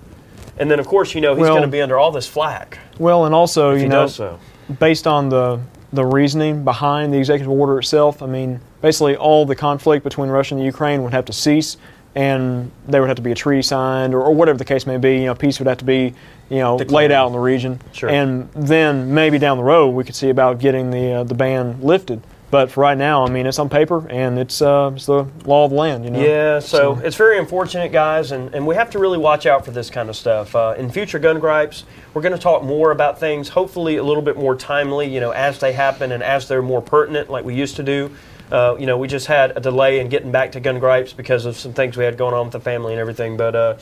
And 0.58 0.70
then, 0.70 0.80
of 0.80 0.88
course, 0.88 1.14
you 1.14 1.22
know, 1.22 1.36
he's 1.36 1.44
well, 1.44 1.54
going 1.54 1.62
to 1.62 1.68
be 1.68 1.82
under 1.82 2.00
all 2.00 2.12
this 2.12 2.28
flack. 2.28 2.80
Well, 2.98 3.26
and 3.26 3.36
also, 3.36 3.76
you 3.76 3.88
know, 3.88 4.08
so. 4.08 4.40
based 4.80 5.06
on 5.06 5.30
the 5.30 5.62
the 5.92 6.06
reasoning 6.06 6.64
behind 6.64 7.12
the 7.12 7.18
executive 7.18 7.52
order 7.52 7.80
itself. 7.80 8.22
I 8.22 8.28
mean, 8.28 8.62
basically 8.82 9.16
all 9.16 9.46
the 9.46 9.56
conflict 9.56 10.04
between 10.04 10.30
Russia 10.30 10.56
and 10.56 10.64
Ukraine 10.64 11.04
would 11.04 11.14
have 11.14 11.26
to 11.26 11.34
cease, 11.34 11.78
and 12.16 12.72
there 12.88 13.02
would 13.02 13.08
have 13.08 13.18
to 13.18 13.22
be 13.22 13.32
a 13.32 13.36
treaty 13.36 13.62
signed, 13.62 14.14
or, 14.14 14.22
or 14.22 14.34
whatever 14.34 14.58
the 14.58 14.66
case 14.66 14.86
may 14.86 14.98
be. 14.98 15.20
You 15.20 15.26
know, 15.26 15.36
peace 15.36 15.60
would 15.60 15.68
have 15.68 15.78
to 15.80 15.86
be, 15.86 16.14
you 16.50 16.58
know, 16.58 16.78
Declared. 16.78 16.92
laid 16.92 17.12
out 17.12 17.28
in 17.28 17.34
the 17.34 17.40
region, 17.40 17.82
sure. 17.94 18.10
and 18.10 18.52
then 18.54 19.14
maybe 19.14 19.38
down 19.38 19.58
the 19.58 19.64
road 19.64 19.90
we 19.90 20.04
could 20.04 20.16
see 20.16 20.30
about 20.30 20.60
getting 20.60 20.92
the 20.92 21.12
uh, 21.12 21.24
the 21.24 21.36
ban 21.36 21.82
lifted. 21.82 22.22
But 22.52 22.72
for 22.72 22.82
right 22.82 22.98
now, 22.98 23.26
I 23.26 23.30
mean, 23.30 23.46
it's 23.46 23.60
on 23.60 23.70
paper 23.70 24.08
and 24.10 24.40
it's, 24.40 24.62
uh, 24.62 24.92
it's 24.96 25.06
the 25.06 25.28
law 25.46 25.66
of 25.66 25.72
the 25.72 25.78
land, 25.78 26.04
you 26.04 26.10
know. 26.10 26.20
Yeah, 26.20 26.60
so, 26.60 26.96
so, 26.96 27.06
it's 27.06 27.16
very 27.16 27.38
unfortunate, 27.38 27.92
guys, 27.92 28.32
and, 28.32 28.54
and 28.56 28.66
we 28.66 28.74
have 28.76 28.90
to 28.92 29.00
really 29.00 29.20
watch 29.20 29.46
out 29.46 29.64
for 29.64 29.72
this 29.72 29.92
kind 29.92 30.10
of 30.10 30.16
stuff. 30.16 30.56
Uh, 30.56 30.74
in 30.78 30.90
future 30.90 31.20
gun 31.20 31.40
gripes, 31.40 31.84
we're 32.14 32.24
going 32.24 32.34
to 32.34 32.42
talk 32.42 32.64
more 32.64 32.90
about 32.90 33.20
things, 33.20 33.50
hopefully 33.50 33.98
a 33.98 34.04
little 34.04 34.24
bit 34.24 34.36
more 34.36 34.56
timely, 34.56 35.08
you 35.08 35.20
know, 35.20 35.30
as 35.30 35.60
they 35.60 35.74
happen 35.74 36.12
and 36.12 36.24
as 36.24 36.48
they're 36.48 36.64
more 36.64 36.82
pertinent, 36.82 37.30
like 37.30 37.46
we 37.46 37.54
used 37.54 37.76
to 37.76 37.84
do. 37.84 38.10
Uh, 38.52 38.76
you 38.80 38.86
know, 38.86 38.98
we 38.98 39.08
just 39.08 39.28
had 39.28 39.56
a 39.56 39.60
delay 39.60 40.00
in 40.00 40.10
getting 40.10 40.32
back 40.32 40.52
to 40.54 40.60
gun 40.60 40.80
gripes 40.80 41.14
because 41.14 41.46
of 41.46 41.56
some 41.56 41.74
things 41.74 41.96
we 41.96 42.04
had 42.04 42.18
going 42.18 42.34
on 42.34 42.48
with 42.48 42.54
the 42.54 42.60
family 42.60 42.94
and 42.94 43.00
everything. 43.00 43.38
But 43.38 43.56
uh, 43.56 43.78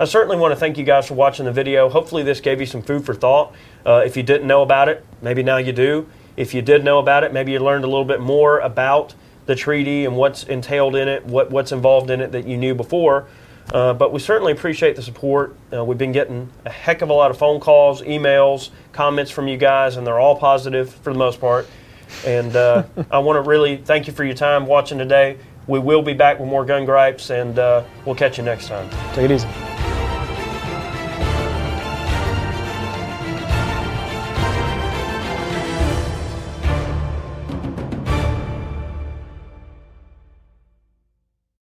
I 0.00 0.04
certainly 0.04 0.36
want 0.36 0.52
to 0.52 0.56
thank 0.56 0.76
you 0.76 0.84
guys 0.84 1.06
for 1.06 1.14
watching 1.14 1.44
the 1.44 1.52
video. 1.52 1.88
Hopefully, 1.88 2.22
this 2.22 2.40
gave 2.40 2.60
you 2.60 2.66
some 2.66 2.82
food 2.82 3.04
for 3.04 3.14
thought. 3.14 3.54
Uh, 3.86 4.02
if 4.04 4.16
you 4.16 4.22
didn't 4.22 4.46
know 4.46 4.62
about 4.62 4.88
it, 4.88 5.04
maybe 5.22 5.42
now 5.42 5.58
you 5.58 5.72
do. 5.72 6.08
If 6.36 6.54
you 6.54 6.62
did 6.62 6.84
know 6.84 6.98
about 6.98 7.24
it, 7.24 7.32
maybe 7.32 7.52
you 7.52 7.58
learned 7.58 7.84
a 7.84 7.88
little 7.88 8.04
bit 8.04 8.20
more 8.20 8.60
about 8.60 9.14
the 9.46 9.54
treaty 9.54 10.04
and 10.04 10.16
what's 10.16 10.44
entailed 10.44 10.94
in 10.94 11.08
it, 11.08 11.24
what, 11.24 11.50
what's 11.50 11.72
involved 11.72 12.10
in 12.10 12.20
it 12.20 12.32
that 12.32 12.46
you 12.46 12.56
knew 12.56 12.74
before. 12.74 13.26
Uh, 13.72 13.92
but 13.92 14.12
we 14.12 14.20
certainly 14.20 14.52
appreciate 14.52 14.96
the 14.96 15.02
support. 15.02 15.56
Uh, 15.72 15.84
we've 15.84 15.98
been 15.98 16.12
getting 16.12 16.50
a 16.64 16.70
heck 16.70 17.02
of 17.02 17.10
a 17.10 17.12
lot 17.12 17.30
of 17.30 17.38
phone 17.38 17.60
calls, 17.60 18.02
emails, 18.02 18.70
comments 18.92 19.30
from 19.30 19.48
you 19.48 19.56
guys, 19.56 19.96
and 19.96 20.06
they're 20.06 20.18
all 20.18 20.36
positive 20.36 20.92
for 20.92 21.12
the 21.12 21.18
most 21.18 21.40
part. 21.40 21.66
And 22.24 22.54
uh, 22.56 22.84
I 23.10 23.18
want 23.18 23.42
to 23.42 23.48
really 23.48 23.76
thank 23.76 24.06
you 24.06 24.12
for 24.12 24.24
your 24.24 24.34
time 24.34 24.66
watching 24.66 24.98
today. 24.98 25.38
We 25.66 25.78
will 25.78 26.02
be 26.02 26.14
back 26.14 26.38
with 26.38 26.48
more 26.48 26.64
gun 26.64 26.84
gripes, 26.86 27.30
and 27.30 27.58
uh, 27.58 27.84
we'll 28.06 28.14
catch 28.14 28.38
you 28.38 28.44
next 28.44 28.68
time. 28.68 28.88
Take 29.12 29.30
it 29.30 29.32
easy. 29.32 29.67